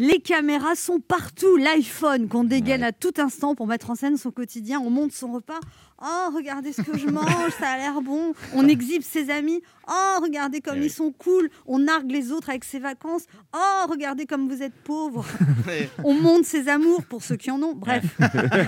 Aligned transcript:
Les 0.00 0.18
caméras 0.18 0.76
sont 0.76 0.98
partout. 0.98 1.58
L'iPhone 1.58 2.26
qu'on 2.28 2.44
dégaine 2.44 2.82
à 2.82 2.90
tout 2.90 3.12
instant 3.18 3.54
pour 3.54 3.66
mettre 3.66 3.90
en 3.90 3.94
scène 3.94 4.16
son 4.16 4.30
quotidien. 4.30 4.80
On 4.80 4.88
monte 4.88 5.12
son 5.12 5.30
repas. 5.30 5.60
Oh, 6.02 6.30
regardez 6.34 6.72
ce 6.72 6.80
que 6.80 6.96
je 6.96 7.06
mange, 7.06 7.52
ça 7.60 7.72
a 7.72 7.76
l'air 7.76 8.00
bon. 8.00 8.32
On 8.54 8.66
exhibe 8.66 9.02
ses 9.02 9.28
amis. 9.28 9.60
Oh, 9.90 10.16
regardez 10.22 10.62
comme 10.62 10.82
ils 10.82 10.90
sont 10.90 11.12
cool. 11.12 11.50
On 11.66 11.80
nargue 11.80 12.10
les 12.10 12.32
autres 12.32 12.48
avec 12.48 12.64
ses 12.64 12.78
vacances. 12.78 13.24
Oh, 13.54 13.86
regardez 13.90 14.24
comme 14.24 14.48
vous 14.48 14.62
êtes 14.62 14.72
pauvres. 14.72 15.26
On 16.02 16.14
monte 16.14 16.46
ses 16.46 16.68
amours 16.68 17.04
pour 17.04 17.22
ceux 17.22 17.36
qui 17.36 17.50
en 17.50 17.62
ont. 17.62 17.74
Bref, 17.74 18.04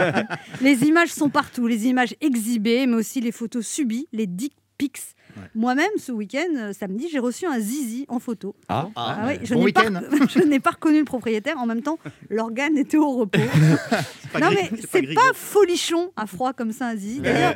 les 0.60 0.84
images 0.84 1.14
sont 1.14 1.30
partout. 1.30 1.66
Les 1.66 1.86
images 1.86 2.14
exhibées, 2.20 2.84
mais 2.86 2.96
aussi 2.96 3.22
les 3.22 3.32
photos 3.32 3.66
subies, 3.66 4.06
les 4.12 4.26
Moi-même, 5.54 5.88
ce 5.96 6.12
week-end, 6.12 6.48
euh, 6.56 6.72
samedi, 6.78 7.08
j'ai 7.10 7.18
reçu 7.18 7.46
un 7.46 7.58
zizi 7.58 8.04
en 8.08 8.18
photo. 8.18 8.54
Ah, 8.68 8.88
Ah 8.96 9.24
oui, 9.28 9.38
je 9.42 9.54
Bon 9.54 9.64
n'ai 9.64 9.72
pas, 9.72 9.84
week-end. 9.84 10.02
je 10.28 10.38
n'ai 10.40 10.60
pas 10.60 10.70
reconnu 10.72 10.98
le 10.98 11.04
propriétaire. 11.06 11.56
En 11.58 11.64
même 11.66 11.80
temps, 11.80 11.98
l'organe 12.28 12.76
était 12.76 12.98
au 12.98 13.10
repos. 13.16 13.38
pas 14.32 14.40
non, 14.40 14.48
gris- 14.48 14.68
mais 14.72 14.78
c'est 14.90 15.14
pas 15.14 15.32
folichon 15.34 16.10
à 16.16 16.26
froid 16.26 16.52
comme 16.52 16.72
ça, 16.72 16.88
un 16.88 16.96
zizi. 16.96 17.20
D'ailleurs, 17.20 17.54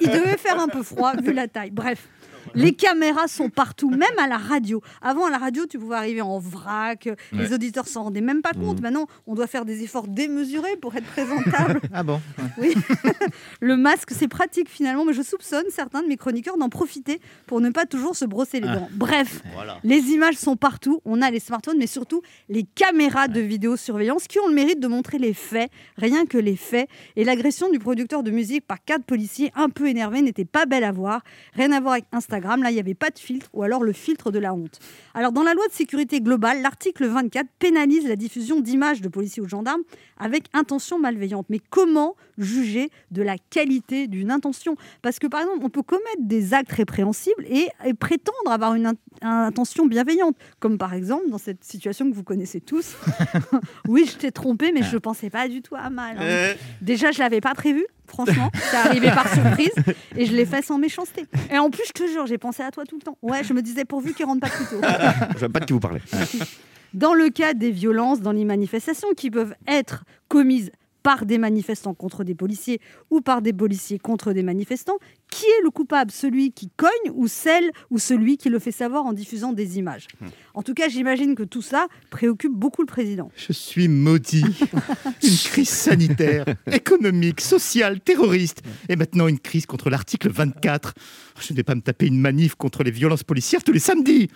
il 0.00 0.08
devait 0.08 0.36
faire 0.36 0.58
un 0.60 0.66
peu 0.68 0.82
froid 0.82 1.12
vu 1.16 1.32
la 1.32 1.46
taille. 1.46 1.70
Bref. 1.70 2.08
Les 2.54 2.72
caméras 2.74 3.28
sont 3.28 3.48
partout, 3.50 3.90
même 3.90 4.02
à 4.18 4.26
la 4.26 4.36
radio. 4.38 4.82
Avant, 5.02 5.26
à 5.26 5.30
la 5.30 5.38
radio, 5.38 5.66
tu 5.66 5.78
pouvais 5.78 5.96
arriver 5.96 6.20
en 6.20 6.38
vrac, 6.38 7.08
les 7.32 7.38
Ouais. 7.48 7.52
auditeurs 7.54 7.86
s'en 7.88 8.04
rendaient 8.04 8.20
même 8.20 8.42
pas 8.42 8.52
compte. 8.52 8.80
Maintenant, 8.80 9.06
on 9.26 9.34
doit 9.34 9.46
faire 9.46 9.64
des 9.64 9.82
efforts 9.82 10.08
démesurés 10.08 10.76
pour 10.80 10.94
être 10.96 11.06
présentable. 11.06 11.80
Ah 11.92 12.02
bon 12.02 12.20
Oui. 12.58 12.74
Le 13.60 13.76
masque, 13.76 14.10
c'est 14.12 14.28
pratique 14.28 14.68
finalement, 14.68 15.04
mais 15.04 15.12
je 15.12 15.22
soupçonne 15.22 15.64
certains 15.70 16.02
de 16.02 16.08
mes 16.08 16.16
chroniqueurs 16.16 16.56
d'en 16.58 16.68
profiter 16.68 17.20
pour 17.46 17.60
ne 17.60 17.70
pas 17.70 17.86
toujours 17.86 18.16
se 18.16 18.24
brosser 18.24 18.60
les 18.60 18.68
dents. 18.68 18.88
Bref, 18.92 19.42
Voilà. 19.54 19.78
les 19.84 19.98
images 20.10 20.36
sont 20.36 20.56
partout. 20.56 21.00
On 21.04 21.22
a 21.22 21.30
les 21.30 21.40
smartphones, 21.40 21.78
mais 21.78 21.86
surtout 21.86 22.22
les 22.48 22.64
caméras 22.64 23.28
de 23.28 23.40
vidéosurveillance 23.40 24.26
qui 24.26 24.38
ont 24.40 24.48
le 24.48 24.54
mérite 24.54 24.80
de 24.80 24.88
montrer 24.88 25.18
les 25.18 25.34
faits, 25.34 25.70
rien 25.96 26.26
que 26.26 26.38
les 26.38 26.56
faits. 26.56 26.88
Et 27.16 27.24
l'agression 27.24 27.70
du 27.70 27.78
producteur 27.78 28.22
de 28.22 28.30
musique 28.30 28.66
par 28.66 28.82
quatre 28.84 29.04
policiers 29.04 29.52
un 29.54 29.68
peu 29.68 29.88
énervés 29.88 30.22
n'était 30.22 30.44
pas 30.44 30.66
belle 30.66 30.84
à 30.84 30.92
voir. 30.92 31.22
Rien 31.54 31.70
à 31.72 31.80
voir 31.80 31.92
avec 31.94 32.04
Instagram. 32.12 32.33
Là, 32.62 32.70
il 32.70 32.74
n'y 32.74 32.80
avait 32.80 32.94
pas 32.94 33.10
de 33.10 33.18
filtre, 33.18 33.48
ou 33.52 33.62
alors 33.62 33.82
le 33.82 33.92
filtre 33.92 34.30
de 34.30 34.38
la 34.38 34.54
honte. 34.54 34.78
Alors, 35.14 35.32
dans 35.32 35.42
la 35.42 35.54
loi 35.54 35.66
de 35.68 35.72
sécurité 35.72 36.20
globale, 36.20 36.62
l'article 36.62 37.06
24 37.06 37.46
pénalise 37.58 38.06
la 38.06 38.16
diffusion 38.16 38.60
d'images 38.60 39.00
de 39.00 39.08
policiers 39.08 39.42
ou 39.42 39.46
de 39.46 39.50
gendarmes 39.50 39.82
avec 40.18 40.44
intention 40.52 40.98
malveillante. 40.98 41.46
Mais 41.48 41.60
comment 41.70 42.14
juger 42.38 42.90
de 43.10 43.22
la 43.22 43.36
qualité 43.50 44.06
d'une 44.06 44.30
intention? 44.30 44.76
Parce 45.02 45.18
que, 45.18 45.26
par 45.26 45.40
exemple, 45.42 45.60
on 45.62 45.70
peut 45.70 45.82
commettre 45.82 46.20
des 46.20 46.54
actes 46.54 46.72
répréhensibles 46.72 47.44
et, 47.48 47.68
et 47.84 47.94
prétendre 47.94 48.50
avoir 48.50 48.74
une 48.74 48.86
in- 48.86 48.94
intention 49.22 49.86
bienveillante. 49.86 50.36
Comme 50.60 50.78
par 50.78 50.94
exemple, 50.94 51.28
dans 51.30 51.38
cette 51.38 51.64
situation 51.64 52.08
que 52.10 52.14
vous 52.14 52.24
connaissez 52.24 52.60
tous. 52.60 52.94
oui, 53.88 54.06
je 54.10 54.16
t'ai 54.16 54.32
trompé, 54.32 54.72
mais 54.72 54.82
je 54.82 54.94
ne 54.94 54.98
pensais 54.98 55.30
pas 55.30 55.48
du 55.48 55.62
tout 55.62 55.74
à 55.76 55.90
mal. 55.90 56.16
hein. 56.18 56.22
Euh, 56.22 56.54
Déjà, 56.80 57.10
je 57.12 57.18
l'avais 57.18 57.40
pas 57.40 57.54
prévu, 57.54 57.84
franchement. 58.14 58.50
C'est 58.70 58.76
arrivé 58.76 59.08
par 59.08 59.32
surprise 59.32 59.74
et 60.16 60.26
je 60.26 60.34
l'ai 60.34 60.46
fait 60.46 60.62
sans 60.62 60.78
méchanceté. 60.78 61.26
Et 61.52 61.58
en 61.58 61.70
plus, 61.70 61.84
je 61.86 61.92
te 61.92 62.08
jure, 62.08 62.26
j'ai 62.26 62.38
pensé 62.38 62.62
à 62.62 62.70
toi 62.70 62.84
tout 62.84 62.96
le 62.96 63.02
temps. 63.02 63.18
Ouais, 63.22 63.44
je 63.44 63.52
me 63.52 63.62
disais 63.62 63.84
pourvu 63.84 64.14
qu'il 64.14 64.24
rentre 64.24 64.40
pas 64.40 64.48
plus 64.48 64.64
tôt. 64.66 64.80
Je 65.34 65.38
vois 65.40 65.48
pas 65.48 65.60
de 65.60 65.64
qui 65.64 65.72
vous 65.72 65.80
parlez. 65.80 66.00
Dans 66.94 67.14
le 67.14 67.28
cas 67.28 67.54
des 67.54 67.72
violences 67.72 68.20
dans 68.20 68.32
les 68.32 68.44
manifestations 68.44 69.08
qui 69.16 69.30
peuvent 69.30 69.54
être 69.66 70.04
commises 70.28 70.70
par 71.02 71.26
des 71.26 71.38
manifestants 71.38 71.92
contre 71.92 72.24
des 72.24 72.34
policiers 72.34 72.80
ou 73.10 73.20
par 73.20 73.42
des 73.42 73.52
policiers 73.52 73.98
contre 73.98 74.32
des 74.32 74.42
manifestants, 74.42 74.96
qui 75.34 75.46
est 75.46 75.62
le 75.64 75.70
coupable 75.70 76.12
Celui 76.12 76.52
qui 76.52 76.70
cogne 76.76 77.10
ou 77.12 77.26
celle 77.26 77.72
ou 77.90 77.98
celui 77.98 78.36
qui 78.36 78.48
le 78.50 78.60
fait 78.60 78.70
savoir 78.70 79.04
en 79.04 79.12
diffusant 79.12 79.52
des 79.52 79.78
images 79.78 80.06
En 80.54 80.62
tout 80.62 80.74
cas, 80.74 80.88
j'imagine 80.88 81.34
que 81.34 81.42
tout 81.42 81.62
ça 81.62 81.88
préoccupe 82.10 82.52
beaucoup 82.52 82.82
le 82.82 82.86
président. 82.86 83.32
Je 83.34 83.52
suis 83.52 83.88
maudit. 83.88 84.44
Une 85.22 85.36
crise 85.36 85.70
sanitaire, 85.70 86.44
économique, 86.70 87.40
sociale, 87.40 88.00
terroriste. 88.00 88.62
Et 88.88 88.94
maintenant 88.94 89.26
une 89.26 89.40
crise 89.40 89.66
contre 89.66 89.90
l'article 89.90 90.30
24. 90.30 90.94
Je 91.40 91.52
ne 91.52 91.56
vais 91.56 91.64
pas 91.64 91.74
me 91.74 91.80
taper 91.80 92.06
une 92.06 92.20
manif 92.20 92.54
contre 92.54 92.84
les 92.84 92.92
violences 92.92 93.24
policières 93.24 93.64
tous 93.64 93.72
les 93.72 93.80
samedis. 93.80 94.28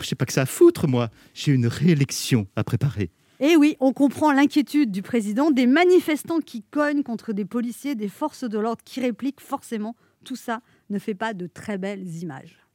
Je 0.00 0.06
sais 0.06 0.14
pas 0.14 0.24
que 0.24 0.32
ça 0.32 0.42
à 0.42 0.46
foutre, 0.46 0.88
moi. 0.88 1.10
J'ai 1.34 1.52
une 1.52 1.66
réélection 1.66 2.46
à 2.56 2.64
préparer. 2.64 3.10
Et 3.38 3.50
Eh 3.50 3.56
oui, 3.56 3.76
on 3.80 3.92
comprend 3.92 4.32
l'inquiétude 4.32 4.90
du 4.90 5.02
président, 5.02 5.50
des 5.50 5.66
manifestants 5.66 6.40
qui 6.40 6.62
cognent 6.62 7.02
contre 7.02 7.34
des 7.34 7.44
policiers, 7.44 7.94
des 7.94 8.08
forces 8.08 8.44
de 8.44 8.58
l'ordre 8.58 8.82
qui 8.82 9.00
répliquent 9.00 9.42
forcément. 9.42 9.94
Tout 10.26 10.36
ça 10.36 10.60
ne 10.90 10.98
fait 10.98 11.14
pas 11.14 11.34
de 11.34 11.46
très 11.46 11.78
belles 11.78 12.04
images. 12.16 12.65